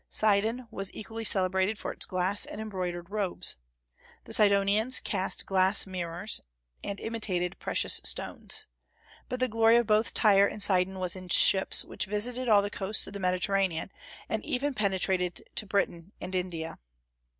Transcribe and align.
Sidon 0.09 0.67
was 0.71 0.91
equally 0.95 1.23
celebrated 1.23 1.77
for 1.77 1.91
its 1.93 2.07
glass 2.07 2.43
and 2.43 2.59
embroidered 2.59 3.11
robes. 3.11 3.55
The 4.23 4.33
Sidonians 4.33 4.99
cast 4.99 5.45
glass 5.45 5.85
mirrors, 5.85 6.41
and 6.83 6.99
imitated 6.99 7.59
precious 7.59 8.01
stones. 8.03 8.65
But 9.29 9.39
the 9.39 9.47
glory 9.47 9.75
of 9.75 9.85
both 9.85 10.15
Tyre 10.15 10.47
and 10.47 10.59
Sidon 10.63 10.97
was 10.97 11.15
in 11.15 11.29
ships, 11.29 11.85
which 11.85 12.07
visited 12.07 12.49
all 12.49 12.63
the 12.63 12.71
coasts 12.71 13.05
of 13.05 13.13
the 13.13 13.19
Mediterranean, 13.19 13.91
and 14.27 14.43
even 14.43 14.73
penetrated 14.73 15.47
to 15.53 15.67
Britain 15.67 16.13
and 16.19 16.33
India. 16.33 16.79